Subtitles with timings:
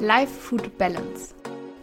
[0.00, 1.34] Life Food Balance.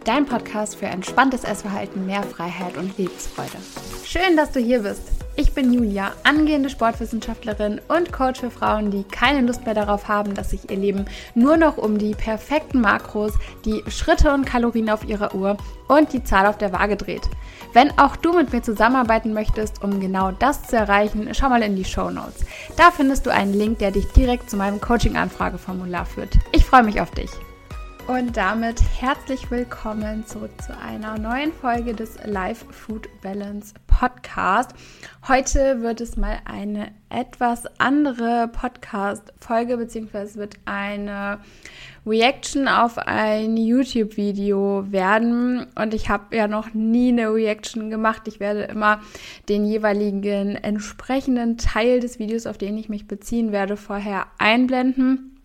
[0.04, 3.58] Dein Podcast für entspanntes Essverhalten, mehr Freiheit und Lebensfreude.
[4.06, 5.02] Schön, dass du hier bist.
[5.36, 10.32] Ich bin Julia, angehende Sportwissenschaftlerin und Coach für Frauen, die keine Lust mehr darauf haben,
[10.32, 11.04] dass sich ihr Leben
[11.34, 13.34] nur noch um die perfekten Makros,
[13.66, 15.58] die Schritte und Kalorien auf ihrer Uhr
[15.88, 17.28] und die Zahl auf der Waage dreht.
[17.74, 21.76] Wenn auch du mit mir zusammenarbeiten möchtest, um genau das zu erreichen, schau mal in
[21.76, 22.46] die Show Notes.
[22.78, 26.38] Da findest du einen Link, der dich direkt zu meinem Coaching-Anfrageformular führt.
[26.52, 27.30] Ich freue mich auf dich.
[28.08, 34.70] Und damit herzlich willkommen zurück zu einer neuen Folge des Life Food Balance Podcast.
[35.26, 41.40] Heute wird es mal eine etwas andere Podcast-Folge, beziehungsweise wird eine
[42.06, 45.66] Reaction auf ein YouTube-Video werden.
[45.74, 48.28] Und ich habe ja noch nie eine Reaction gemacht.
[48.28, 49.00] Ich werde immer
[49.48, 55.35] den jeweiligen entsprechenden Teil des Videos, auf den ich mich beziehen werde, vorher einblenden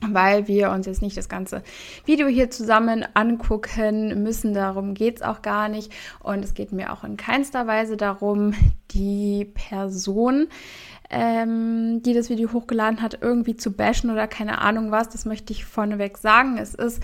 [0.00, 1.62] weil wir uns jetzt nicht das ganze
[2.04, 4.54] Video hier zusammen angucken müssen.
[4.54, 5.92] Darum geht's auch gar nicht.
[6.20, 8.54] Und es geht mir auch in keinster Weise darum,
[8.92, 10.48] die Person,
[11.10, 15.08] ähm, die das Video hochgeladen hat, irgendwie zu bashen oder keine Ahnung was.
[15.08, 16.58] Das möchte ich vorneweg sagen.
[16.58, 17.02] Es ist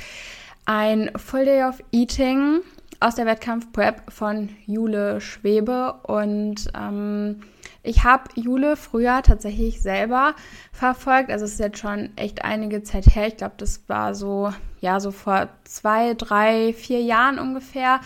[0.66, 2.60] ein Full Day of Eating
[3.00, 7.41] aus der Wettkampf Prep von Jule Schwebe und ähm,
[7.84, 10.34] ich habe Jule früher tatsächlich selber
[10.72, 11.30] verfolgt.
[11.30, 13.26] Also es ist jetzt schon echt einige Zeit her.
[13.26, 18.00] Ich glaube, das war so, ja, so vor zwei, drei, vier Jahren ungefähr.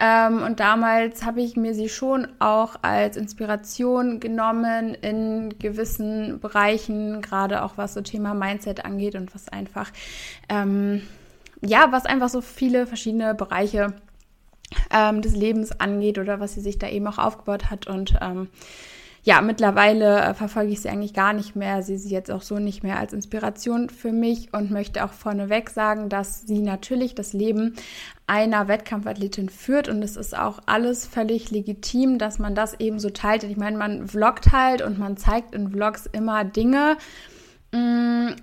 [0.00, 7.20] Ähm, und damals habe ich mir sie schon auch als Inspiration genommen in gewissen Bereichen,
[7.20, 9.90] gerade auch was so Thema Mindset angeht und was einfach,
[10.48, 11.02] ähm,
[11.60, 13.92] ja, was einfach so viele verschiedene Bereiche
[14.90, 17.86] ähm, des Lebens angeht oder was sie sich da eben auch aufgebaut hat.
[17.86, 18.48] Und ähm,
[19.28, 22.58] ja, mittlerweile äh, verfolge ich sie eigentlich gar nicht mehr, sehe sie jetzt auch so
[22.58, 27.34] nicht mehr als Inspiration für mich und möchte auch vorneweg sagen, dass sie natürlich das
[27.34, 27.74] Leben
[28.26, 33.10] einer Wettkampfathletin führt und es ist auch alles völlig legitim, dass man das eben so
[33.10, 33.44] teilt.
[33.44, 36.96] Ich meine, man vloggt halt und man zeigt in Vlogs immer Dinge,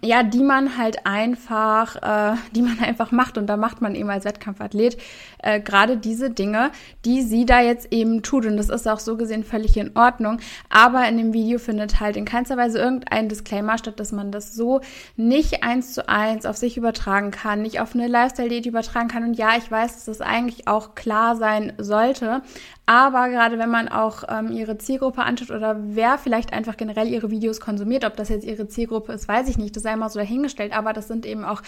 [0.01, 4.09] ja, die man halt einfach, äh, die man einfach macht und da macht man eben
[4.09, 4.97] als Wettkampfathlet
[5.39, 6.71] äh, gerade diese Dinge,
[7.05, 10.39] die sie da jetzt eben tut und das ist auch so gesehen völlig in Ordnung.
[10.69, 14.53] Aber in dem Video findet halt in keinster Weise irgendein Disclaimer statt, dass man das
[14.53, 14.81] so
[15.15, 19.23] nicht eins zu eins auf sich übertragen kann, nicht auf eine Lifestyle-Diät übertragen kann.
[19.23, 22.41] Und ja, ich weiß, dass das eigentlich auch klar sein sollte,
[22.85, 27.31] aber gerade wenn man auch ähm, ihre Zielgruppe anschaut oder wer vielleicht einfach generell ihre
[27.31, 30.19] Videos konsumiert, ob das jetzt ihre Zielgruppe ist, weiß ich nicht, das sei mal so
[30.19, 30.75] dahingestellt.
[30.77, 31.63] Aber das sind eben auch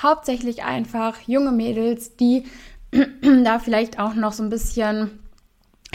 [0.00, 2.44] hauptsächlich einfach junge Mädels, die
[3.44, 5.18] da vielleicht auch noch so ein bisschen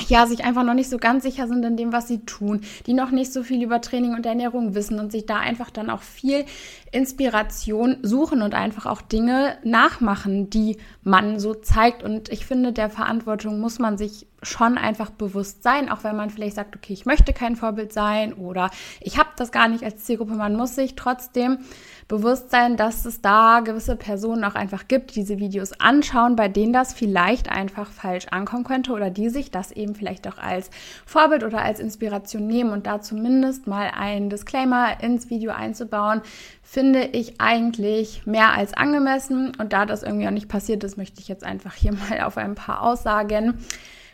[0.08, 2.94] ja, sich einfach noch nicht so ganz sicher sind in dem, was sie tun, die
[2.94, 6.02] noch nicht so viel über Training und Ernährung wissen und sich da einfach dann auch
[6.02, 6.46] viel
[6.92, 12.04] Inspiration suchen und einfach auch Dinge nachmachen, die man so zeigt.
[12.04, 16.30] Und ich finde, der Verantwortung muss man sich schon einfach bewusst sein, auch wenn man
[16.30, 18.70] vielleicht sagt, okay, ich möchte kein Vorbild sein oder
[19.02, 20.34] ich habe das gar nicht als Zielgruppe.
[20.34, 21.60] Man muss sich trotzdem
[22.08, 26.48] bewusst sein, dass es da gewisse Personen auch einfach gibt, die diese Videos anschauen, bei
[26.48, 30.70] denen das vielleicht einfach falsch ankommen könnte oder die sich das eben vielleicht auch als
[31.06, 36.22] Vorbild oder als Inspiration nehmen und da zumindest mal einen Disclaimer ins Video einzubauen,
[36.70, 39.54] finde ich eigentlich mehr als angemessen.
[39.58, 42.38] Und da das irgendwie auch nicht passiert ist, möchte ich jetzt einfach hier mal auf
[42.38, 43.60] ein paar Aussagen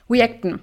[0.07, 0.61] reacten.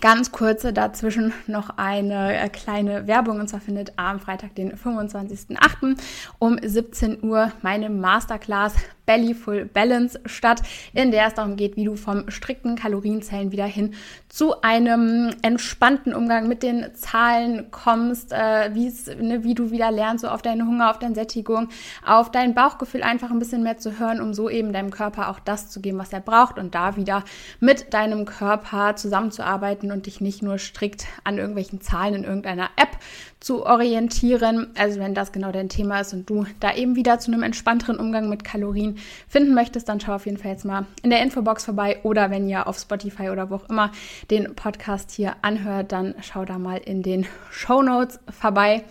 [0.00, 5.96] Ganz kurze dazwischen noch eine äh, kleine Werbung und zwar findet am Freitag, den 25.08.
[6.40, 8.74] um 17 Uhr meine Masterclass
[9.06, 10.62] Bellyful Balance statt,
[10.92, 13.94] in der es darum geht, wie du vom strikten Kalorienzellen wieder hin
[14.28, 20.28] zu einem entspannten Umgang mit den Zahlen kommst, äh, ne, wie du wieder lernst, so
[20.28, 21.68] auf deinen Hunger, auf deine Sättigung,
[22.04, 25.38] auf dein Bauchgefühl einfach ein bisschen mehr zu hören, um so eben deinem Körper auch
[25.38, 27.24] das zu geben, was er braucht und da wieder
[27.60, 32.98] mit deinem Körper zusammenzuarbeiten und dich nicht nur strikt an irgendwelchen Zahlen in irgendeiner App
[33.40, 34.68] zu orientieren.
[34.76, 37.98] Also wenn das genau dein Thema ist und du da eben wieder zu einem entspannteren
[37.98, 38.98] Umgang mit Kalorien
[39.28, 42.48] finden möchtest, dann schau auf jeden Fall jetzt mal in der Infobox vorbei oder wenn
[42.48, 43.92] ihr auf Spotify oder wo auch immer
[44.30, 48.84] den Podcast hier anhört, dann schau da mal in den Show Notes vorbei.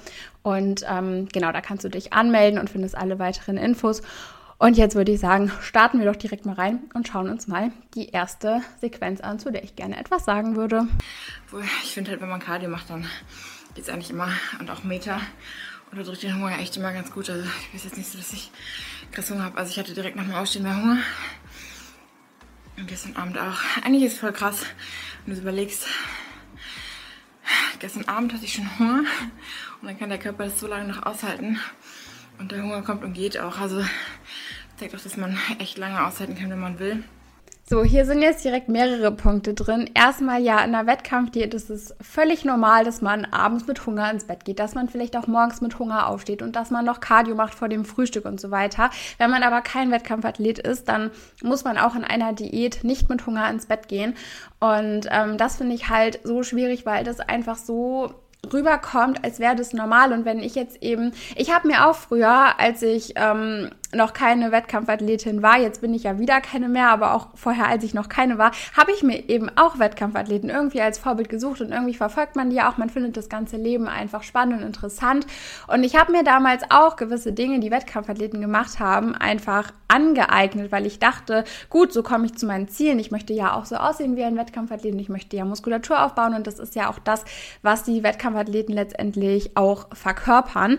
[0.43, 4.03] Und ähm, genau, da kannst du dich anmelden und findest alle weiteren Infos.
[4.57, 7.71] Und jetzt würde ich sagen, starten wir doch direkt mal rein und schauen uns mal
[7.93, 10.87] die erste Sequenz an, zu der ich gerne etwas sagen würde.
[11.83, 13.05] Ich finde halt, wenn man Cardio macht, dann
[13.75, 15.21] geht es eigentlich immer und auch Meter
[15.91, 17.29] unterdrückt den Hunger echt immer ganz gut.
[17.29, 18.49] Also ich weiß jetzt nicht so, dass ich
[19.11, 19.57] krass Hunger habe.
[19.57, 20.97] Also ich hatte direkt nach dem Aufstehen mehr Hunger.
[22.77, 23.59] Und gestern Abend auch.
[23.83, 24.65] Eigentlich ist es voll krass,
[25.25, 25.85] wenn du überlegst.
[27.79, 29.03] Gestern Abend hatte ich schon Hunger
[29.81, 31.59] und dann kann der Körper das so lange noch aushalten
[32.39, 33.59] und der Hunger kommt und geht auch.
[33.59, 33.85] Also
[34.77, 37.03] Zeigt auch, dass man echt lange aushalten kann, wenn man will.
[37.67, 39.89] So, hier sind jetzt direkt mehrere Punkte drin.
[39.95, 44.25] Erstmal ja, in der Wettkampfdiät ist es völlig normal, dass man abends mit Hunger ins
[44.25, 47.33] Bett geht, dass man vielleicht auch morgens mit Hunger aufsteht und dass man noch Cardio
[47.33, 48.91] macht vor dem Frühstück und so weiter.
[49.17, 51.09] Wenn man aber kein Wettkampfathlet ist, dann
[51.41, 54.13] muss man auch in einer Diät nicht mit Hunger ins Bett gehen.
[54.59, 58.13] Und ähm, das finde ich halt so schwierig, weil das einfach so
[58.53, 60.13] rüberkommt, als wäre das normal.
[60.13, 64.51] Und wenn ich jetzt eben, ich habe mir auch früher, als ich ähm, noch keine
[64.51, 68.09] Wettkampfathletin war, jetzt bin ich ja wieder keine mehr, aber auch vorher, als ich noch
[68.09, 72.35] keine war, habe ich mir eben auch Wettkampfathleten irgendwie als Vorbild gesucht und irgendwie verfolgt
[72.35, 72.77] man die auch.
[72.77, 75.25] Man findet das ganze Leben einfach spannend und interessant.
[75.67, 80.85] Und ich habe mir damals auch gewisse Dinge, die Wettkampfathleten gemacht haben, einfach angeeignet, weil
[80.85, 82.99] ich dachte, gut, so komme ich zu meinen Zielen.
[82.99, 84.95] Ich möchte ja auch so aussehen wie ein Wettkampfathlet.
[84.95, 87.23] Ich möchte ja Muskulatur aufbauen und das ist ja auch das,
[87.61, 90.77] was die Wettkampfathleten letztendlich auch verkörpern.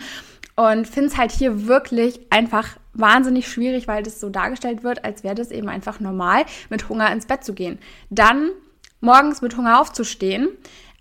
[0.56, 5.24] Und finde es halt hier wirklich einfach wahnsinnig schwierig, weil das so dargestellt wird, als
[5.24, 7.78] wäre das eben einfach normal, mit Hunger ins Bett zu gehen.
[8.10, 8.50] Dann
[9.00, 10.48] morgens mit Hunger aufzustehen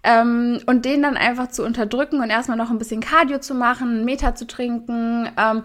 [0.03, 3.89] ähm, und den dann einfach zu unterdrücken und erstmal noch ein bisschen Cardio zu machen,
[3.89, 5.29] einen Meter zu trinken.
[5.37, 5.63] Ähm,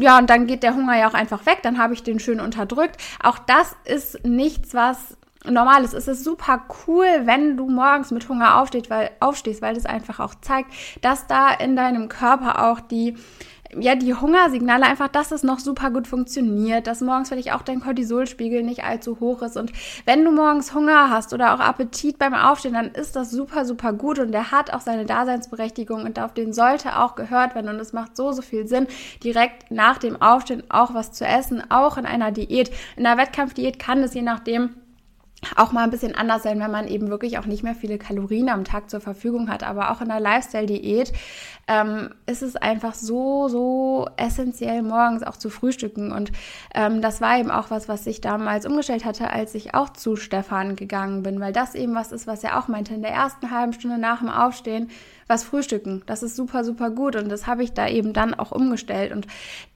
[0.00, 2.40] ja, und dann geht der Hunger ja auch einfach weg, dann habe ich den schön
[2.40, 2.96] unterdrückt.
[3.22, 5.94] Auch das ist nichts, was normal ist.
[5.94, 10.20] Es ist super cool, wenn du morgens mit Hunger aufstehst, weil, aufstehst, weil das einfach
[10.20, 13.16] auch zeigt, dass da in deinem Körper auch die
[13.78, 17.80] ja, die Hungersignale einfach, dass es noch super gut funktioniert, dass morgens vielleicht auch dein
[17.80, 19.56] Cortisolspiegel nicht allzu hoch ist.
[19.56, 19.72] Und
[20.06, 23.92] wenn du morgens Hunger hast oder auch Appetit beim Aufstehen, dann ist das super, super
[23.92, 27.68] gut und der hat auch seine Daseinsberechtigung und auf den sollte auch gehört werden.
[27.68, 28.86] Und es macht so, so viel Sinn,
[29.22, 32.70] direkt nach dem Aufstehen auch was zu essen, auch in einer Diät.
[32.96, 34.76] In einer Wettkampfdiät kann es je nachdem
[35.56, 38.48] auch mal ein bisschen anders sein, wenn man eben wirklich auch nicht mehr viele Kalorien
[38.48, 39.62] am Tag zur Verfügung hat.
[39.62, 41.12] Aber auch in der Lifestyle-Diät
[41.68, 46.10] ähm, ist es einfach so, so essentiell, morgens auch zu frühstücken.
[46.12, 46.32] Und
[46.74, 50.16] ähm, das war eben auch was, was ich damals umgestellt hatte, als ich auch zu
[50.16, 52.94] Stefan gegangen bin, weil das eben was ist, was er auch meinte.
[52.94, 54.88] In der ersten halben Stunde nach dem Aufstehen
[55.28, 56.02] was frühstücken.
[56.06, 59.26] Das ist super, super gut und das habe ich da eben dann auch umgestellt und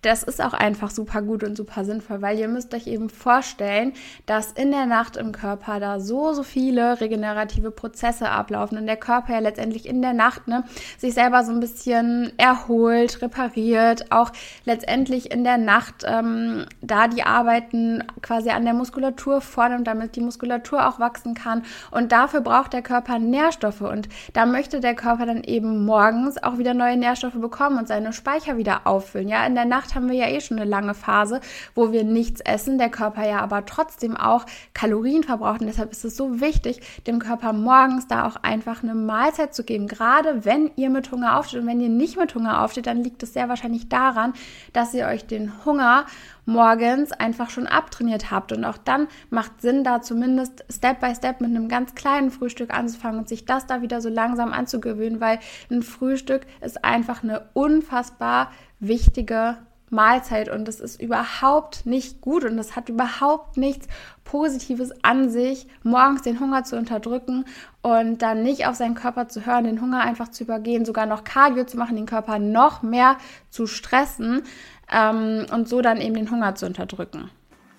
[0.00, 3.92] das ist auch einfach super gut und super sinnvoll, weil ihr müsst euch eben vorstellen,
[4.24, 8.96] dass in der Nacht im Körper da so, so viele regenerative Prozesse ablaufen und der
[8.96, 10.64] Körper ja letztendlich in der Nacht ne,
[10.96, 14.30] sich selber so ein bisschen erholt, repariert, auch
[14.64, 20.20] letztendlich in der Nacht ähm, da die Arbeiten quasi an der Muskulatur vornimmt, damit die
[20.20, 25.26] Muskulatur auch wachsen kann und dafür braucht der Körper Nährstoffe und da möchte der Körper
[25.26, 29.28] dann eben morgens auch wieder neue Nährstoffe bekommen und seine Speicher wieder auffüllen.
[29.28, 31.40] Ja, in der Nacht haben wir ja eh schon eine lange Phase,
[31.74, 35.60] wo wir nichts essen, der Körper ja aber trotzdem auch Kalorien verbraucht.
[35.60, 39.64] Und deshalb ist es so wichtig, dem Körper morgens da auch einfach eine Mahlzeit zu
[39.64, 39.86] geben.
[39.86, 43.22] Gerade wenn ihr mit Hunger aufsteht und wenn ihr nicht mit Hunger aufsteht, dann liegt
[43.22, 44.32] es sehr wahrscheinlich daran,
[44.72, 46.06] dass ihr euch den Hunger
[46.44, 48.52] morgens einfach schon abtrainiert habt.
[48.52, 52.72] Und auch dann macht Sinn, da zumindest Step by Step mit einem ganz kleinen Frühstück
[52.72, 55.38] anzufangen und sich das da wieder so langsam anzugewöhnen, weil
[55.70, 59.58] ein Frühstück ist einfach eine unfassbar wichtige
[59.92, 63.86] Mahlzeit und es ist überhaupt nicht gut und es hat überhaupt nichts
[64.24, 67.44] Positives an sich, morgens den Hunger zu unterdrücken
[67.82, 71.24] und dann nicht auf seinen Körper zu hören, den Hunger einfach zu übergehen, sogar noch
[71.24, 73.18] Cardio zu machen, den Körper noch mehr
[73.50, 74.42] zu stressen
[74.90, 77.30] ähm, und so dann eben den Hunger zu unterdrücken.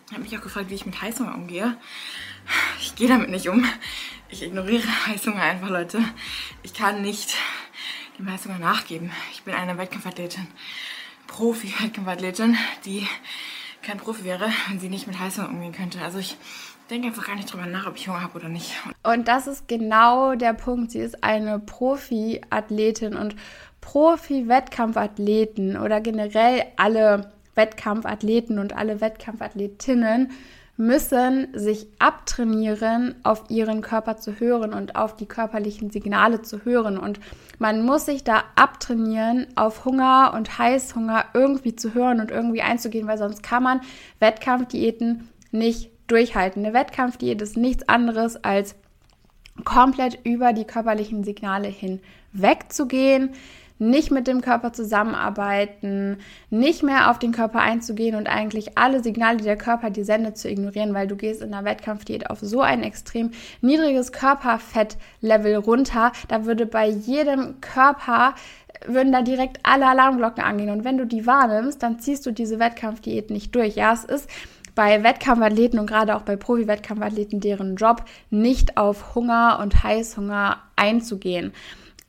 [0.08, 1.78] Ich habe mich auch gefragt, wie ich mit Heißhunger umgehe.
[2.80, 3.66] Ich gehe damit nicht um.
[4.30, 6.00] Ich ignoriere Heißhunger einfach, Leute.
[6.62, 7.36] Ich kann nicht
[8.20, 9.12] dem Heißhunger nachgeben.
[9.32, 10.48] Ich bin eine Wettkampfathletin,
[11.28, 13.08] Profi-Wettkampfathletin, die
[13.84, 16.02] kein Profi wäre, wenn sie nicht mit Heißhunger umgehen könnte.
[16.02, 16.38] Also ich
[16.90, 18.74] denke einfach gar nicht drüber nach, ob ich Hunger habe oder nicht.
[19.04, 20.92] Und das ist genau der Punkt.
[20.92, 23.36] Sie ist eine Profi-Athletin und
[23.82, 30.32] Profi-Wettkampfathleten oder generell alle Wettkampfathleten und alle Wettkampfathletinnen
[30.76, 36.98] müssen sich abtrainieren, auf ihren Körper zu hören und auf die körperlichen Signale zu hören.
[36.98, 37.20] Und
[37.60, 43.08] man muss sich da abtrainieren, auf Hunger und Heißhunger irgendwie zu hören und irgendwie einzugehen,
[43.08, 43.82] weil sonst kann man
[44.20, 46.66] Wettkampfdiäten nicht durchhalten.
[46.66, 48.76] Eine Wettkampfdiät ist nichts anderes als
[49.64, 53.30] komplett über die körperlichen Signale hinwegzugehen,
[53.80, 56.18] nicht mit dem Körper zusammenarbeiten,
[56.50, 60.38] nicht mehr auf den Körper einzugehen und eigentlich alle Signale, die der Körper dir sendet,
[60.38, 66.12] zu ignorieren, weil du gehst in der Wettkampfdiät auf so ein extrem niedriges Körperfettlevel runter.
[66.28, 68.36] Da würde bei jedem Körper
[68.86, 70.70] würden da direkt alle Alarmglocken angehen.
[70.70, 73.76] Und wenn du die wahrnimmst, dann ziehst du diese Wettkampfdiät nicht durch.
[73.76, 74.30] Ja, es ist
[74.76, 81.54] bei Wettkampfathleten und gerade auch bei Profi-Wettkampfathleten deren Job, nicht auf Hunger und Heißhunger einzugehen.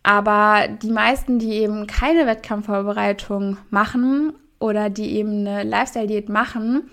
[0.04, 6.90] Aber die meisten, die eben keine Wettkampfvorbereitung machen oder die eben eine Lifestyle-Diät machen,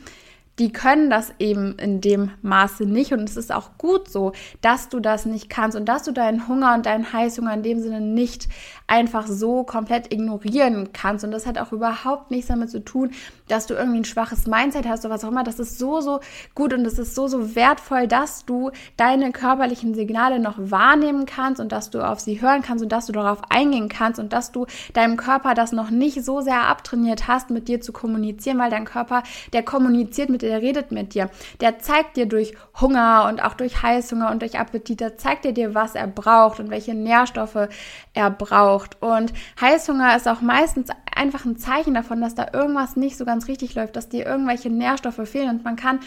[0.59, 3.11] die können das eben in dem Maße nicht.
[3.11, 6.47] Und es ist auch gut so, dass du das nicht kannst und dass du deinen
[6.47, 8.47] Hunger und deinen Heißhunger in dem Sinne nicht
[8.91, 11.23] einfach so komplett ignorieren kannst.
[11.23, 13.11] Und das hat auch überhaupt nichts damit zu tun,
[13.47, 15.43] dass du irgendwie ein schwaches Mindset hast oder was auch immer.
[15.43, 16.19] Das ist so, so
[16.53, 21.59] gut und es ist so, so wertvoll, dass du deine körperlichen Signale noch wahrnehmen kannst
[21.59, 24.51] und dass du auf sie hören kannst und dass du darauf eingehen kannst und dass
[24.51, 28.69] du deinem Körper das noch nicht so sehr abtrainiert hast, mit dir zu kommunizieren, weil
[28.69, 31.29] dein Körper, der kommuniziert mit dir der redet mit dir.
[31.61, 35.53] Der zeigt dir durch Hunger und auch durch Heißhunger und durch Appetit, der zeigt dir
[35.53, 37.69] dir, was er braucht und welche Nährstoffe
[38.13, 38.80] er braucht.
[38.99, 43.47] Und Heißhunger ist auch meistens einfach ein Zeichen davon, dass da irgendwas nicht so ganz
[43.47, 45.99] richtig läuft, dass dir irgendwelche Nährstoffe fehlen und man kann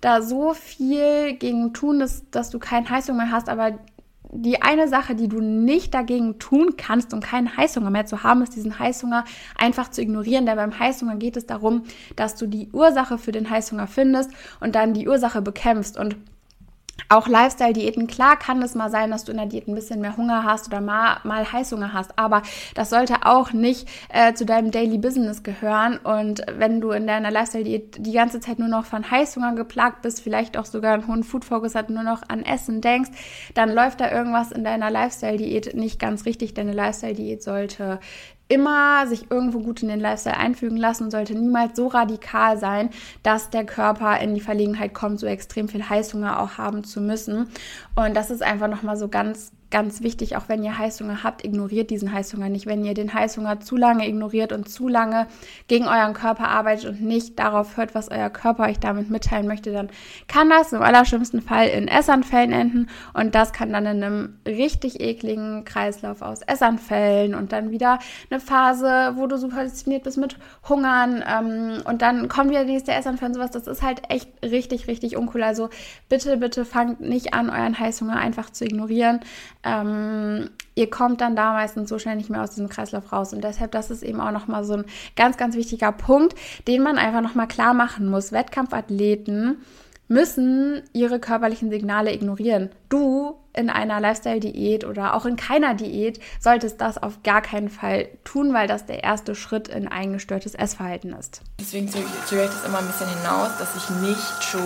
[0.00, 3.78] da so viel gegen tun, dass, dass du keinen Heißhunger hast, aber
[4.32, 8.42] die eine Sache, die du nicht dagegen tun kannst, um keinen Heißhunger mehr zu haben,
[8.42, 9.24] ist diesen Heißhunger
[9.58, 10.46] einfach zu ignorieren.
[10.46, 11.82] Denn beim Heißhunger geht es darum,
[12.14, 15.98] dass du die Ursache für den Heißhunger findest und dann die Ursache bekämpfst.
[15.98, 16.16] Und
[17.08, 20.16] auch Lifestyle-Diäten, klar kann es mal sein, dass du in der Diät ein bisschen mehr
[20.16, 22.42] Hunger hast oder mal, mal Heißhunger hast, aber
[22.74, 25.98] das sollte auch nicht äh, zu deinem Daily Business gehören.
[25.98, 30.20] Und wenn du in deiner Lifestyle-Diät die ganze Zeit nur noch von Heißhunger geplagt bist,
[30.20, 33.10] vielleicht auch sogar einen hohen Food-Focus hat, nur noch an Essen denkst,
[33.54, 36.54] dann läuft da irgendwas in deiner Lifestyle-Diät nicht ganz richtig.
[36.54, 38.00] Deine Lifestyle-Diät sollte
[38.50, 42.90] immer sich irgendwo gut in den Lifestyle einfügen lassen und sollte niemals so radikal sein,
[43.22, 47.48] dass der Körper in die Verlegenheit kommt, so extrem viel Heißhunger auch haben zu müssen.
[47.94, 51.90] Und das ist einfach nochmal so ganz ganz wichtig, auch wenn ihr Heißhunger habt, ignoriert
[51.90, 52.66] diesen Heißhunger nicht.
[52.66, 55.26] Wenn ihr den Heißhunger zu lange ignoriert und zu lange
[55.68, 59.72] gegen euren Körper arbeitet und nicht darauf hört, was euer Körper euch damit mitteilen möchte,
[59.72, 59.88] dann
[60.26, 65.00] kann das im allerschlimmsten Fall in Essanfällen enden und das kann dann in einem richtig
[65.00, 68.00] ekligen Kreislauf aus Essanfällen und dann wieder
[68.30, 70.36] eine Phase, wo du super diszipliniert bist mit
[70.68, 73.50] Hungern ähm, und dann kommt wieder die nächste Essanfall und sowas.
[73.52, 75.42] Das ist halt echt richtig, richtig uncool.
[75.42, 75.70] Also
[76.08, 79.20] bitte, bitte fangt nicht an, euren Heißhunger einfach zu ignorieren
[79.62, 83.32] ähm, ihr kommt dann da meistens so schnell nicht mehr aus diesem Kreislauf raus.
[83.32, 84.84] Und deshalb, das ist eben auch nochmal so ein
[85.16, 86.34] ganz, ganz wichtiger Punkt,
[86.66, 88.32] den man einfach nochmal klar machen muss.
[88.32, 89.58] Wettkampfathleten
[90.08, 92.70] müssen ihre körperlichen Signale ignorieren.
[92.88, 98.08] Du in einer Lifestyle-Diät oder auch in keiner Diät solltest das auf gar keinen Fall
[98.24, 101.42] tun, weil das der erste Schritt in ein gestörtes Essverhalten ist.
[101.58, 104.60] Deswegen zögere ich das immer ein bisschen hinaus, dass ich nicht schon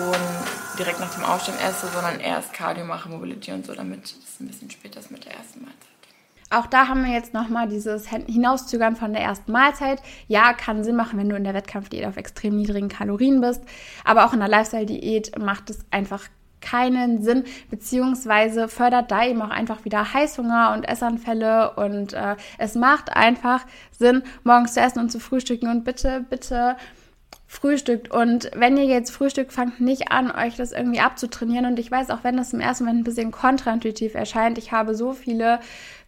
[0.78, 4.48] direkt nach dem Aufstehen esse, sondern erst Cardio mache, Mobility und so, damit es ein
[4.48, 5.88] bisschen später ist mit der ersten Mahlzeit.
[6.50, 10.00] Auch da haben wir jetzt nochmal dieses Hinauszögern von der ersten Mahlzeit.
[10.28, 13.62] Ja, kann Sinn machen, wenn du in der Wettkampfdiät auf extrem niedrigen Kalorien bist.
[14.04, 16.28] Aber auch in der Lifestyle-Diät macht es einfach
[16.60, 22.74] keinen Sinn, beziehungsweise fördert da eben auch einfach wieder Heißhunger und Essanfälle und äh, es
[22.74, 26.76] macht einfach Sinn, morgens zu essen und zu frühstücken und bitte, bitte
[27.46, 28.10] frühstückt.
[28.10, 31.66] Und wenn ihr jetzt frühstückt, fangt nicht an, euch das irgendwie abzutrainieren.
[31.66, 34.94] Und ich weiß, auch wenn das im ersten Moment ein bisschen kontraintuitiv erscheint, ich habe
[34.94, 35.60] so viele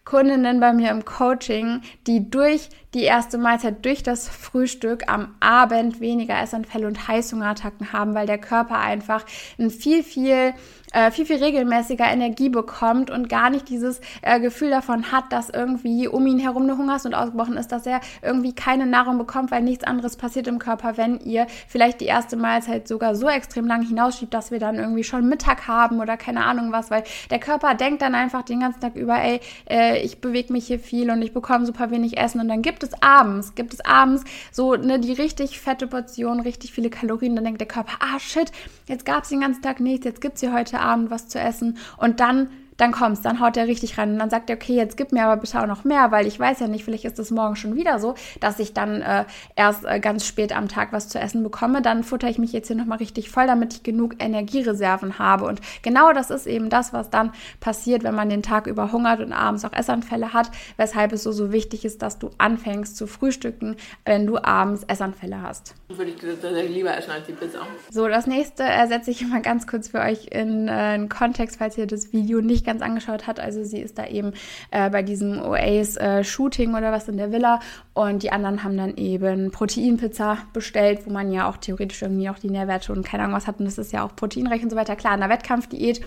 [0.07, 5.99] Kundinnen bei mir im Coaching, die durch die erste Mahlzeit, durch das Frühstück am Abend
[5.99, 9.25] weniger Essanfälle und Heißhungerattacken haben, weil der Körper einfach
[9.59, 10.53] ein viel, viel
[10.93, 15.49] äh, viel, viel regelmäßiger Energie bekommt und gar nicht dieses äh, Gefühl davon hat, dass
[15.49, 19.63] irgendwie um ihn herum eine Hungersnot ausgebrochen ist, dass er irgendwie keine Nahrung bekommt, weil
[19.63, 23.85] nichts anderes passiert im Körper, wenn ihr vielleicht die erste Mahlzeit sogar so extrem lang
[23.85, 27.75] hinausschiebt, dass wir dann irgendwie schon Mittag haben oder keine Ahnung was, weil der Körper
[27.75, 31.21] denkt dann einfach den ganzen Tag über, ey, äh, ich bewege mich hier viel und
[31.21, 32.41] ich bekomme super wenig Essen.
[32.41, 36.71] Und dann gibt es abends, gibt es abends so ne, die richtig fette Portion, richtig
[36.71, 38.51] viele Kalorien, dann denkt der Körper, ah shit,
[38.87, 41.39] jetzt gab es den ganzen Tag nichts, jetzt gibt es hier heute Abend was zu
[41.39, 41.77] essen.
[41.97, 44.97] Und dann dann kommt's, dann haut er richtig rein und dann sagt er, okay, jetzt
[44.97, 47.31] gib mir aber bitte auch noch mehr, weil ich weiß ja nicht, vielleicht ist es
[47.31, 51.09] morgen schon wieder so, dass ich dann äh, erst äh, ganz spät am Tag was
[51.09, 51.81] zu essen bekomme.
[51.81, 55.45] Dann futter ich mich jetzt hier nochmal richtig voll, damit ich genug Energiereserven habe.
[55.45, 59.19] Und genau das ist eben das, was dann passiert, wenn man den Tag über hungert
[59.19, 63.07] und abends auch Essanfälle hat, weshalb es so, so wichtig ist, dass du anfängst zu
[63.07, 65.73] frühstücken, wenn du abends Essanfälle hast.
[65.89, 67.59] Würde ich tatsächlich lieber essen als die Pizza.
[67.89, 71.77] So, das nächste ersetze ich mal ganz kurz für euch in äh, einen Kontext, falls
[71.77, 73.39] ihr das Video nicht ganz angeschaut hat.
[73.39, 74.33] Also sie ist da eben
[74.69, 77.59] äh, bei diesem OAs-Shooting äh, oder was in der Villa
[77.95, 82.37] und die anderen haben dann eben Proteinpizza bestellt, wo man ja auch theoretisch irgendwie auch
[82.37, 84.75] die Nährwerte und keine Ahnung was hat und das ist ja auch proteinreich und so
[84.75, 84.95] weiter.
[84.95, 86.05] Klar, in der Wettkampfdiät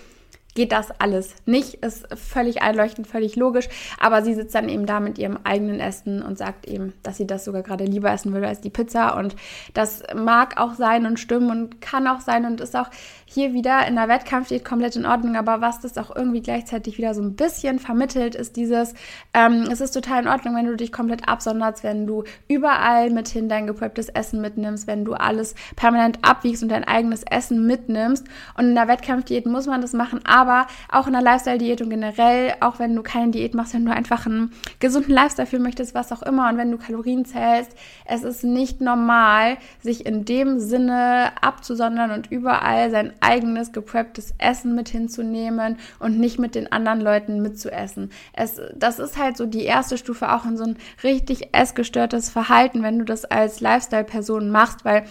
[0.54, 1.74] geht das alles nicht.
[1.74, 3.68] Ist völlig einleuchtend, völlig logisch.
[3.98, 7.26] Aber sie sitzt dann eben da mit ihrem eigenen Essen und sagt eben, dass sie
[7.26, 9.16] das sogar gerade lieber essen würde als die Pizza.
[9.16, 9.36] Und
[9.74, 12.90] das mag auch sein und stimmen und kann auch sein und ist auch
[13.32, 15.36] hier wieder in der Wettkampfdiät komplett in Ordnung.
[15.36, 18.92] Aber was das auch irgendwie gleichzeitig wieder so ein bisschen vermittelt, ist dieses,
[19.34, 23.48] ähm, es ist total in Ordnung, wenn du dich komplett absonderst, wenn du überall mithin
[23.48, 28.26] dein gepreptes Essen mitnimmst, wenn du alles permanent abwiegst und dein eigenes Essen mitnimmst.
[28.58, 32.54] Und in der Wettkampfdiät muss man das machen, aber auch in der Lifestyle-Diät und generell,
[32.58, 36.10] auch wenn du keine Diät machst, wenn du einfach einen gesunden Lifestyle fühlen möchtest, was
[36.10, 41.30] auch immer, und wenn du Kalorien zählst, es ist nicht normal, sich in dem Sinne
[41.40, 47.42] abzusondern und überall sein eigenes gepreptes Essen mit hinzunehmen und nicht mit den anderen Leuten
[47.42, 48.10] mitzuessen.
[48.32, 52.82] Es, das ist halt so die erste Stufe auch in so ein richtig essgestörtes Verhalten,
[52.82, 55.04] wenn du das als Lifestyle-Person machst, weil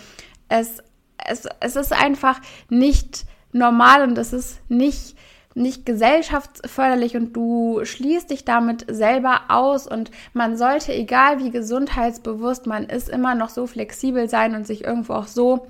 [0.48, 0.84] es,
[1.26, 2.40] es, es ist einfach
[2.70, 5.16] nicht normal und es ist nicht
[5.56, 12.68] nicht gesellschaftsförderlich und du schließt dich damit selber aus und man sollte, egal wie gesundheitsbewusst
[12.68, 15.68] man ist, immer noch so flexibel sein und sich irgendwo auch so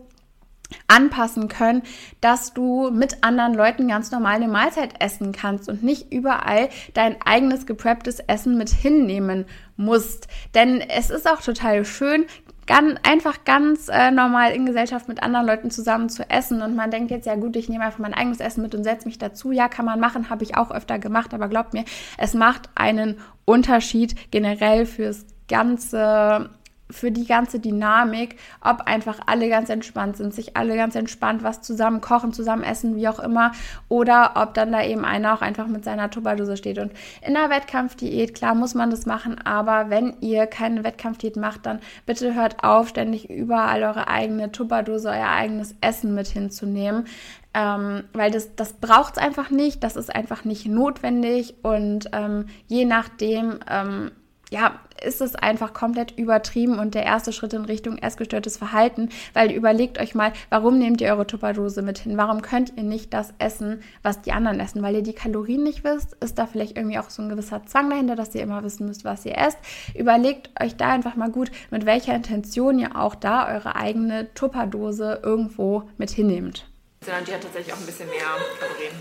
[0.87, 1.83] anpassen können,
[2.21, 7.15] dass du mit anderen Leuten ganz normal eine Mahlzeit essen kannst und nicht überall dein
[7.23, 9.45] eigenes geprepptes Essen mit hinnehmen
[9.77, 10.27] musst.
[10.53, 12.25] Denn es ist auch total schön,
[12.69, 16.91] ganz, einfach ganz äh, normal in Gesellschaft mit anderen Leuten zusammen zu essen und man
[16.91, 19.51] denkt jetzt, ja gut, ich nehme einfach mein eigenes Essen mit und setze mich dazu.
[19.51, 21.83] Ja, kann man machen, habe ich auch öfter gemacht, aber glaubt mir,
[22.17, 26.51] es macht einen Unterschied generell fürs ganze
[26.91, 31.61] für die ganze Dynamik, ob einfach alle ganz entspannt sind, sich alle ganz entspannt was
[31.61, 33.51] zusammen kochen, zusammen essen, wie auch immer,
[33.89, 36.79] oder ob dann da eben einer auch einfach mit seiner Tupperdose steht.
[36.79, 36.91] Und
[37.25, 41.79] in der Wettkampfdiät, klar muss man das machen, aber wenn ihr keine Wettkampfdiät macht, dann
[42.05, 47.05] bitte hört auf, ständig überall eure eigene Tupperdose, euer eigenes Essen mit hinzunehmen.
[47.53, 52.45] Ähm, weil das, das braucht es einfach nicht, das ist einfach nicht notwendig und ähm,
[52.67, 54.11] je nachdem, ähm,
[54.49, 59.51] ja, ist es einfach komplett übertrieben und der erste Schritt in Richtung essgestörtes Verhalten, weil
[59.51, 62.17] überlegt euch mal, warum nehmt ihr eure Tupperdose mit hin?
[62.17, 64.81] Warum könnt ihr nicht das essen, was die anderen essen?
[64.81, 66.13] Weil ihr die Kalorien nicht wisst?
[66.15, 69.05] Ist da vielleicht irgendwie auch so ein gewisser Zwang dahinter, dass ihr immer wissen müsst,
[69.05, 69.57] was ihr esst?
[69.95, 75.19] Überlegt euch da einfach mal gut, mit welcher Intention ihr auch da eure eigene Tupperdose
[75.23, 76.65] irgendwo mit hinnehmt.
[77.05, 78.19] Die hat tatsächlich auch ein bisschen mehr
[78.59, 78.93] Kalorien.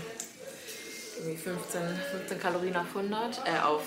[1.17, 3.83] Irgendwie 15, 15 Kalorien auf 100, äh, auf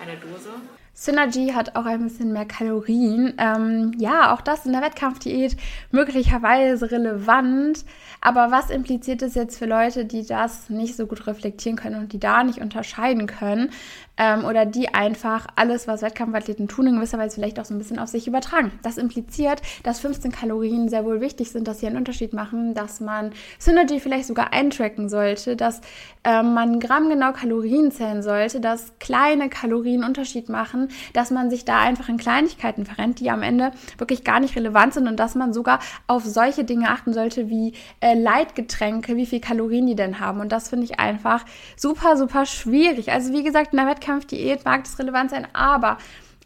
[0.00, 0.50] eine Dose.
[0.98, 3.34] Synergy hat auch ein bisschen mehr Kalorien.
[3.36, 5.54] Ähm, ja, auch das in der Wettkampfdiät
[5.90, 7.84] möglicherweise relevant.
[8.22, 12.14] Aber was impliziert es jetzt für Leute, die das nicht so gut reflektieren können und
[12.14, 13.70] die da nicht unterscheiden können?
[14.16, 17.78] Ähm, oder die einfach alles, was Wettkampfathleten tun, in gewisser Weise vielleicht auch so ein
[17.78, 18.72] bisschen auf sich übertragen.
[18.82, 23.00] Das impliziert, dass 15 Kalorien sehr wohl wichtig sind, dass sie einen Unterschied machen, dass
[23.00, 25.80] man Synergy vielleicht sogar eintracken sollte, dass
[26.24, 31.80] ähm, man grammgenau Kalorien zählen sollte, dass kleine Kalorien Unterschied machen, dass man sich da
[31.80, 35.52] einfach in Kleinigkeiten verrennt, die am Ende wirklich gar nicht relevant sind und dass man
[35.52, 40.40] sogar auf solche Dinge achten sollte wie äh, Leitgetränke, wie viel Kalorien die denn haben.
[40.40, 41.44] Und das finde ich einfach
[41.76, 43.12] super, super schwierig.
[43.12, 45.98] Also wie gesagt, in der Wettkampf Wettkampfdiät mag das relevant sein, aber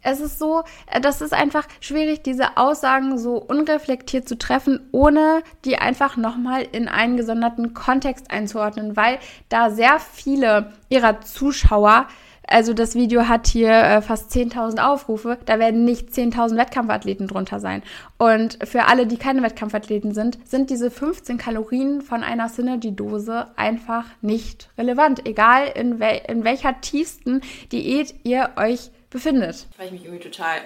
[0.03, 5.43] es ist so, äh, das ist einfach schwierig, diese Aussagen so unreflektiert zu treffen, ohne
[5.63, 9.19] die einfach nochmal in einen gesonderten Kontext einzuordnen, weil
[9.49, 12.07] da sehr viele ihrer Zuschauer
[12.47, 15.37] also das Video hat hier äh, fast 10.000 Aufrufe.
[15.45, 17.83] Da werden nicht 10.000 Wettkampfathleten drunter sein.
[18.17, 24.05] Und für alle, die keine Wettkampfathleten sind, sind diese 15 Kalorien von einer Synergy-Dose einfach
[24.21, 25.27] nicht relevant.
[25.27, 29.67] Egal in, wel in welcher tiefsten Diät ihr euch befindet.
[29.77, 30.61] Weil ich mich irgendwie total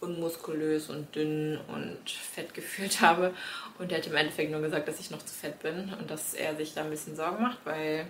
[0.00, 3.32] unmuskulös und dünn und fett gefühlt habe.
[3.78, 6.34] Und er hat im Endeffekt nur gesagt, dass ich noch zu fett bin und dass
[6.34, 8.06] er sich da ein bisschen Sorgen macht, weil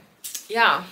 [0.49, 0.85] ja,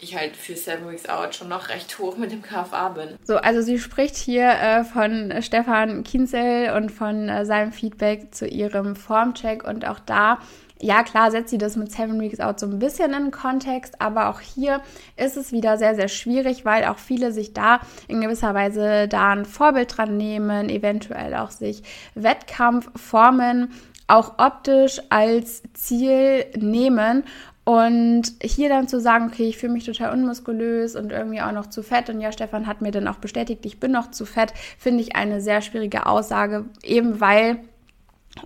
[0.00, 3.16] ich halt für Seven Weeks Out schon noch recht hoch mit dem KFA bin.
[3.24, 8.46] So, also sie spricht hier äh, von Stefan Kienzel und von äh, seinem Feedback zu
[8.46, 10.38] ihrem Formcheck und auch da
[10.80, 14.28] ja, klar setzt sie das mit Seven Weeks Out so ein bisschen in Kontext, aber
[14.28, 14.82] auch hier
[15.16, 19.32] ist es wieder sehr, sehr schwierig, weil auch viele sich da in gewisser Weise da
[19.32, 21.82] ein Vorbild dran nehmen, eventuell auch sich
[22.14, 23.72] Wettkampfformen
[24.08, 27.24] auch optisch als Ziel nehmen
[27.66, 31.66] und hier dann zu sagen, okay, ich fühle mich total unmuskulös und irgendwie auch noch
[31.66, 32.08] zu fett.
[32.08, 35.16] Und ja, Stefan hat mir dann auch bestätigt, ich bin noch zu fett, finde ich
[35.16, 37.58] eine sehr schwierige Aussage, eben weil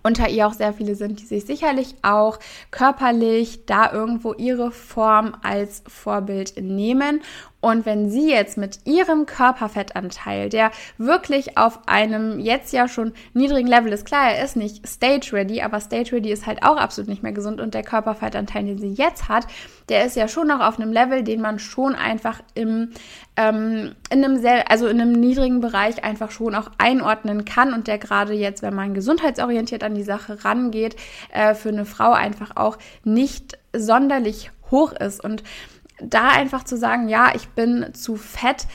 [0.02, 2.38] unter ihr auch sehr viele sind, die sich sicherlich auch
[2.70, 7.20] körperlich da irgendwo ihre Form als Vorbild nehmen
[7.60, 13.68] Und wenn sie jetzt mit ihrem Körperfettanteil, der wirklich auf einem jetzt ja schon niedrigen
[13.68, 17.08] Level ist, klar, er ist nicht stage ready, aber stage ready ist halt auch absolut
[17.08, 17.60] nicht mehr gesund.
[17.60, 19.46] Und der Körperfettanteil, den sie jetzt hat,
[19.90, 22.92] der ist ja schon noch auf einem Level, den man schon einfach im,
[23.36, 27.74] ähm, in einem sehr, also in einem niedrigen Bereich einfach schon auch einordnen kann.
[27.74, 30.96] Und der gerade jetzt, wenn man gesundheitsorientiert an die Sache rangeht,
[31.30, 35.22] äh, für eine Frau einfach auch nicht sonderlich hoch ist.
[35.22, 35.42] Und
[36.02, 38.66] da einfach zu sagen, ja, ich bin zu fett,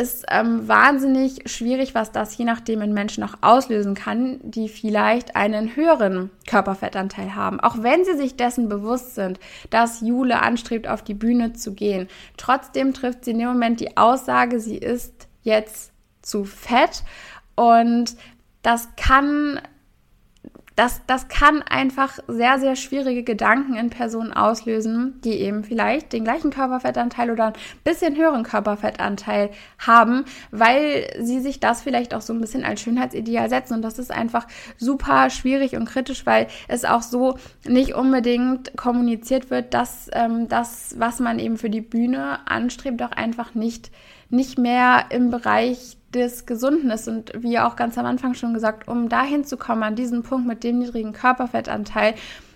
[0.00, 5.36] ist ähm, wahnsinnig schwierig, was das je nachdem in Menschen auch auslösen kann, die vielleicht
[5.36, 7.60] einen höheren Körperfettanteil haben.
[7.60, 12.08] Auch wenn sie sich dessen bewusst sind, dass Jule anstrebt, auf die Bühne zu gehen.
[12.38, 17.02] Trotzdem trifft sie in dem Moment die Aussage, sie ist jetzt zu fett
[17.54, 18.16] und
[18.62, 19.60] das kann
[20.80, 26.24] das, das kann einfach sehr, sehr schwierige Gedanken in Personen auslösen, die eben vielleicht den
[26.24, 27.52] gleichen Körperfettanteil oder ein
[27.84, 33.50] bisschen höheren Körperfettanteil haben, weil sie sich das vielleicht auch so ein bisschen als Schönheitsideal
[33.50, 33.74] setzen.
[33.74, 34.46] Und das ist einfach
[34.78, 40.94] super schwierig und kritisch, weil es auch so nicht unbedingt kommuniziert wird, dass ähm, das,
[40.98, 43.90] was man eben für die Bühne anstrebt, auch einfach nicht,
[44.30, 47.08] nicht mehr im Bereich des Gesunden ist.
[47.08, 50.46] Und wie auch ganz am Anfang schon gesagt, um dahin zu kommen, an diesen Punkt
[50.46, 52.14] mit dem niedrigen Körperfettanteil,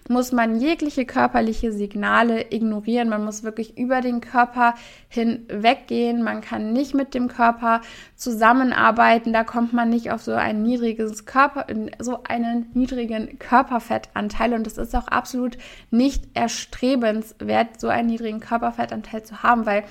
[0.08, 3.08] muss man jegliche körperliche Signale ignorieren.
[3.08, 4.74] Man muss wirklich über den Körper
[5.08, 6.22] hinweggehen.
[6.22, 7.80] Man kann nicht mit dem Körper
[8.14, 9.32] zusammenarbeiten.
[9.32, 11.66] Da kommt man nicht auf so ein niedriges Körper,
[11.98, 14.52] so einen niedrigen Körperfettanteil.
[14.52, 15.56] Und es ist auch absolut
[15.90, 19.84] nicht erstrebenswert, so einen niedrigen Körperfettanteil zu haben, weil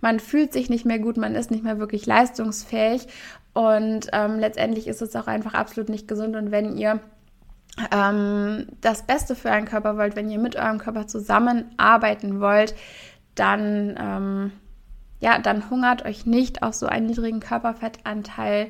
[0.00, 3.06] man fühlt sich nicht mehr gut, man ist nicht mehr wirklich leistungsfähig
[3.52, 6.36] und ähm, letztendlich ist es auch einfach absolut nicht gesund.
[6.36, 7.00] Und wenn ihr
[7.92, 12.74] ähm, das Beste für euren Körper wollt, wenn ihr mit eurem Körper zusammenarbeiten wollt,
[13.34, 14.52] dann ähm,
[15.20, 18.68] ja, dann hungert euch nicht auf so einen niedrigen Körperfettanteil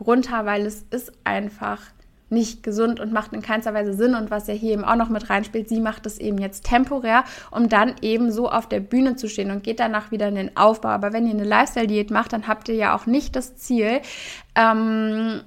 [0.00, 1.82] runter, weil es ist einfach
[2.30, 4.14] nicht gesund und macht in keinster Weise Sinn.
[4.14, 7.24] Und was ja hier eben auch noch mit reinspielt, sie macht es eben jetzt temporär,
[7.50, 10.56] um dann eben so auf der Bühne zu stehen und geht danach wieder in den
[10.56, 10.88] Aufbau.
[10.88, 14.00] Aber wenn ihr eine Lifestyle-Diät macht, dann habt ihr ja auch nicht das Ziel,
[14.54, 15.42] ähm,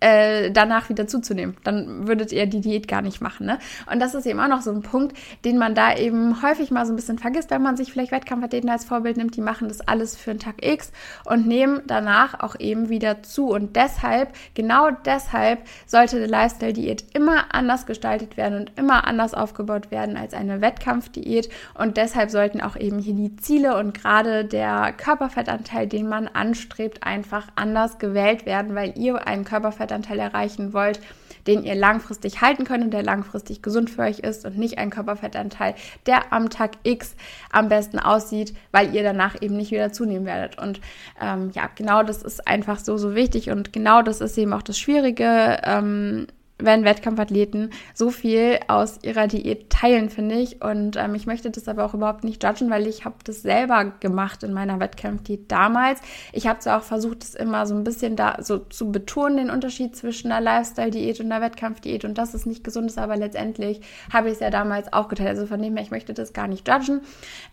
[0.00, 1.56] äh, danach wieder zuzunehmen.
[1.64, 3.46] Dann würdet ihr die Diät gar nicht machen.
[3.46, 3.58] Ne?
[3.90, 6.84] Und das ist eben auch noch so ein Punkt, den man da eben häufig mal
[6.84, 9.36] so ein bisschen vergisst, wenn man sich vielleicht Wettkampfathleten als Vorbild nimmt.
[9.36, 10.92] Die machen das alles für einen Tag X
[11.24, 13.48] und nehmen danach auch eben wieder zu.
[13.48, 19.90] Und deshalb, genau deshalb, sollte eine Lifestyle-Diät immer anders gestaltet werden und immer anders aufgebaut
[19.90, 21.48] werden als eine Wettkampfdiät.
[21.72, 27.02] Und deshalb sollten auch eben hier die Ziele und gerade der Körperfettanteil, den man anstrebt,
[27.02, 31.00] einfach anders gewählt werden, weil ihr einen Körperfettanteil Körperfettanteil erreichen wollt,
[31.46, 34.90] den ihr langfristig halten könnt und der langfristig gesund für euch ist und nicht ein
[34.90, 35.74] Körperfettanteil,
[36.06, 37.14] der am Tag X
[37.52, 40.58] am besten aussieht, weil ihr danach eben nicht wieder zunehmen werdet.
[40.58, 40.80] Und
[41.20, 44.62] ähm, ja, genau das ist einfach so, so wichtig und genau das ist eben auch
[44.62, 45.58] das Schwierige.
[45.62, 46.26] Ähm,
[46.58, 50.62] wenn Wettkampfathleten so viel aus ihrer Diät teilen, finde ich.
[50.62, 53.92] Und ähm, ich möchte das aber auch überhaupt nicht judgen, weil ich habe das selber
[54.00, 56.00] gemacht in meiner Wettkampfdiät damals.
[56.32, 59.50] Ich habe zwar auch versucht, es immer so ein bisschen da so zu betonen, den
[59.50, 63.80] Unterschied zwischen einer Lifestyle-Diät und einer Wettkampfdiät und dass es nicht gesund ist, aber letztendlich
[64.10, 65.28] habe ich es ja damals auch geteilt.
[65.28, 67.02] Also von dem her, ich möchte das gar nicht judgen.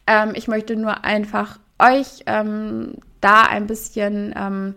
[0.07, 4.75] Ähm, ich möchte nur einfach euch ähm, da ein bisschen ähm,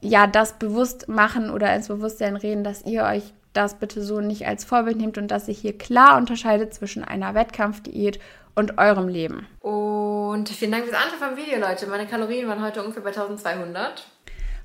[0.00, 4.46] ja, das bewusst machen oder ins Bewusstsein reden, dass ihr euch das bitte so nicht
[4.46, 8.20] als Vorbild nehmt und dass sich hier klar unterscheidet zwischen einer Wettkampfdiät
[8.54, 9.46] und eurem Leben.
[9.60, 11.86] Und vielen Dank fürs Anschauen vom Video, Leute.
[11.86, 14.06] Meine Kalorien waren heute ungefähr bei 1200.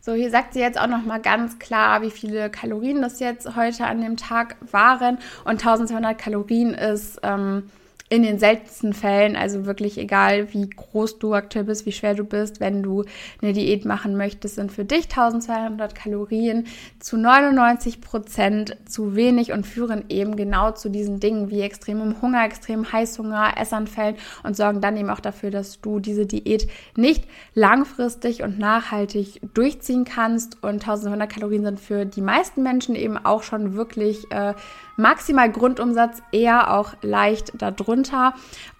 [0.04, 3.56] So, hier sagt sie jetzt auch noch mal ganz klar, wie viele Kalorien das jetzt
[3.56, 5.20] heute an dem Tag waren.
[5.44, 7.70] Und 1200 Kalorien ist ähm,
[8.12, 12.26] in den seltensten Fällen, also wirklich egal, wie groß du aktuell bist, wie schwer du
[12.26, 13.06] bist, wenn du
[13.42, 16.68] eine Diät machen möchtest, sind für dich 1200 Kalorien
[17.00, 22.44] zu 99 Prozent zu wenig und führen eben genau zu diesen Dingen wie extremem Hunger,
[22.44, 28.44] extremem Heißhunger, Essanfällen und sorgen dann eben auch dafür, dass du diese Diät nicht langfristig
[28.44, 30.62] und nachhaltig durchziehen kannst.
[30.62, 34.54] Und 1200 Kalorien sind für die meisten Menschen eben auch schon wirklich äh,
[34.98, 38.34] maximal Grundumsatz, eher auch leicht darunter.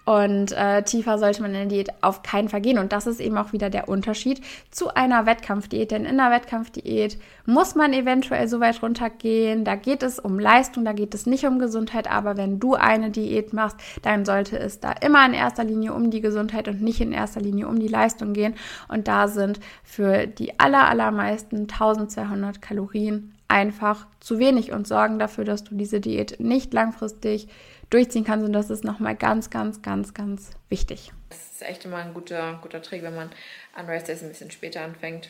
[0.04, 2.78] Und äh, tiefer sollte man in der Diät auf keinen Fall gehen.
[2.78, 4.40] Und das ist eben auch wieder der Unterschied
[4.72, 5.92] zu einer Wettkampfdiät.
[5.92, 9.64] Denn in einer Wettkampfdiät muss man eventuell so weit runtergehen.
[9.64, 12.10] Da geht es um Leistung, da geht es nicht um Gesundheit.
[12.10, 16.10] Aber wenn du eine Diät machst, dann sollte es da immer in erster Linie um
[16.10, 18.54] die Gesundheit und nicht in erster Linie um die Leistung gehen.
[18.88, 25.44] Und da sind für die aller, allermeisten 1200 Kalorien einfach zu wenig und sorgen dafür,
[25.44, 27.48] dass du diese Diät nicht langfristig
[27.90, 28.46] durchziehen kannst.
[28.46, 31.12] Und das ist nochmal ganz, ganz, ganz, ganz wichtig.
[31.28, 33.30] Das ist echt immer ein guter, guter Trick, wenn man
[33.74, 35.28] an Rest Days ein bisschen später anfängt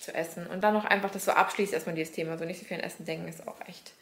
[0.00, 0.46] zu essen.
[0.46, 2.38] Und dann noch einfach das so abschließt, erstmal dieses Thema.
[2.38, 3.92] So nicht so viel an Essen denken, ist auch echt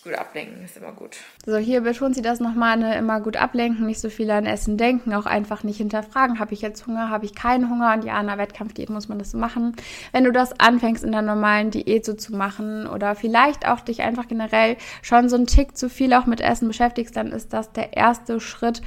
[0.00, 1.16] sich gut ablenken, ist immer gut.
[1.44, 4.76] So, hier betont sie das nochmal, ne, immer gut ablenken, nicht so viel an Essen
[4.76, 8.20] denken, auch einfach nicht hinterfragen, habe ich jetzt Hunger, habe ich keinen Hunger und ja,
[8.20, 9.76] in einer Wettkampfdiät muss man das so machen.
[10.12, 14.02] Wenn du das anfängst in der normalen Diät so zu machen oder vielleicht auch dich
[14.02, 17.72] einfach generell schon so einen Tick zu viel auch mit Essen beschäftigst, dann ist das
[17.72, 18.82] der erste Schritt,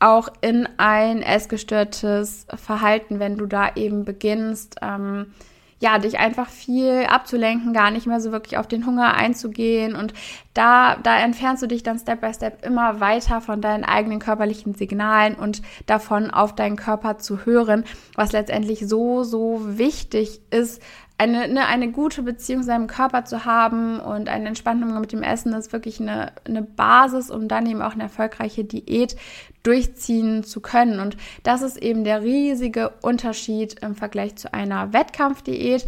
[0.00, 5.32] auch in ein essgestörtes Verhalten, wenn du da eben beginnst, ähm,
[5.80, 9.94] ja, dich einfach viel abzulenken, gar nicht mehr so wirklich auf den Hunger einzugehen.
[9.94, 10.12] Und
[10.54, 14.74] da, da entfernst du dich dann Step by Step immer weiter von deinen eigenen körperlichen
[14.74, 20.82] Signalen und davon auf deinen Körper zu hören, was letztendlich so, so wichtig ist,
[21.18, 25.12] eine, eine, eine gute Beziehung zu seinem Körper zu haben und einen entspannten Umgang mit
[25.12, 29.16] dem Essen ist wirklich eine, eine Basis, um dann eben auch eine erfolgreiche Diät
[29.64, 31.00] durchziehen zu können.
[31.00, 35.86] Und das ist eben der riesige Unterschied im Vergleich zu einer Wettkampfdiät,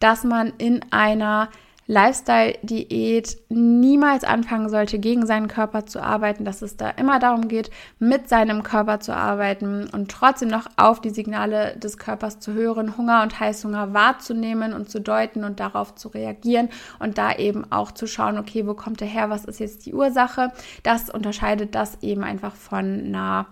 [0.00, 1.48] dass man in einer
[1.92, 7.70] Lifestyle-Diät niemals anfangen sollte, gegen seinen Körper zu arbeiten, dass es da immer darum geht,
[7.98, 12.96] mit seinem Körper zu arbeiten und trotzdem noch auf die Signale des Körpers zu hören,
[12.96, 17.92] Hunger und Heißhunger wahrzunehmen und zu deuten und darauf zu reagieren und da eben auch
[17.92, 20.50] zu schauen, okay, wo kommt der her, was ist jetzt die Ursache?
[20.82, 23.48] Das unterscheidet das eben einfach von einer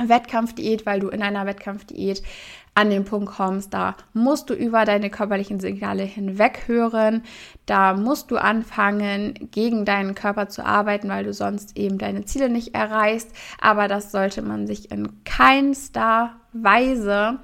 [0.00, 2.22] Wettkampfdiät, weil du in einer Wettkampfdiät
[2.76, 7.22] an den Punkt kommst, da musst du über deine körperlichen Signale hinweg hören,
[7.64, 12.50] da musst du anfangen, gegen deinen Körper zu arbeiten, weil du sonst eben deine Ziele
[12.50, 17.38] nicht erreichst, aber das sollte man sich in keinster Weise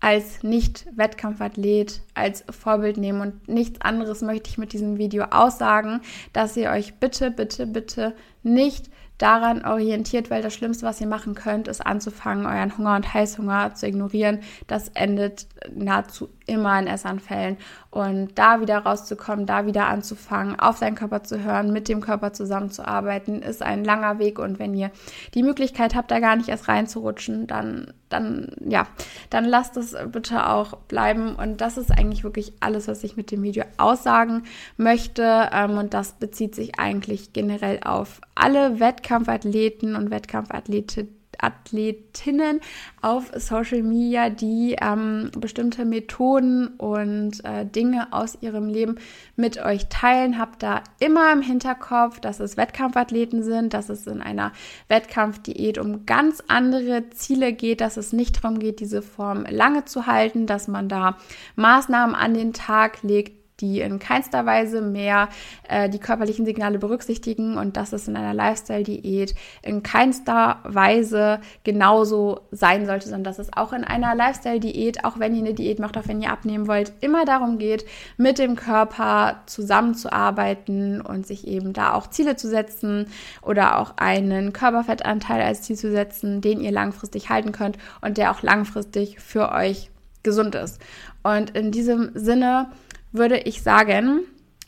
[0.00, 3.20] als Nicht-Wettkampfathlet als Vorbild nehmen.
[3.20, 6.00] Und nichts anderes möchte ich mit diesem Video aussagen,
[6.32, 11.34] dass ihr euch bitte, bitte, bitte nicht daran orientiert, weil das Schlimmste, was ihr machen
[11.34, 14.40] könnt, ist anzufangen, euren Hunger und Heißhunger zu ignorieren.
[14.66, 17.56] Das endet nahezu immer in Essanfällen.
[17.90, 22.32] Und da wieder rauszukommen, da wieder anzufangen, auf seinen Körper zu hören, mit dem Körper
[22.32, 24.38] zusammenzuarbeiten, ist ein langer Weg.
[24.38, 24.90] Und wenn ihr
[25.34, 28.86] die Möglichkeit habt, da gar nicht erst reinzurutschen, dann, dann, ja,
[29.30, 31.36] dann lasst es bitte auch bleiben.
[31.36, 34.42] Und das ist eigentlich wirklich alles, was ich mit dem Video aussagen
[34.76, 35.48] möchte.
[35.52, 42.62] Ähm, und das bezieht sich eigentlich generell auf alle Wettkampfathleten und Wettkampfathletinnen Athletinnen
[43.02, 48.94] auf Social Media, die ähm, bestimmte Methoden und äh, Dinge aus ihrem Leben
[49.36, 50.38] mit euch teilen.
[50.38, 54.52] Habt da immer im Hinterkopf, dass es Wettkampfathleten sind, dass es in einer
[54.88, 60.06] Wettkampfdiät um ganz andere Ziele geht, dass es nicht darum geht, diese Form lange zu
[60.06, 61.18] halten, dass man da
[61.56, 65.28] Maßnahmen an den Tag legt, die in keinster Weise mehr
[65.68, 72.40] äh, die körperlichen Signale berücksichtigen und dass es in einer Lifestyle-Diät in keinster Weise genauso
[72.50, 75.96] sein sollte, sondern dass es auch in einer Lifestyle-Diät, auch wenn ihr eine Diät macht,
[75.96, 81.72] auch wenn ihr abnehmen wollt, immer darum geht, mit dem Körper zusammenzuarbeiten und sich eben
[81.72, 83.06] da auch Ziele zu setzen
[83.42, 88.30] oder auch einen Körperfettanteil als Ziel zu setzen, den ihr langfristig halten könnt und der
[88.30, 89.90] auch langfristig für euch
[90.22, 90.80] gesund ist.
[91.22, 92.68] Und in diesem Sinne,
[93.16, 94.20] würde ich sagen,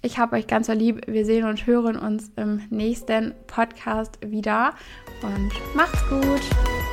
[0.03, 1.03] ich habe euch ganz lieb.
[1.07, 4.75] Wir sehen und hören uns im nächsten Podcast wieder
[5.23, 6.88] und macht's gut.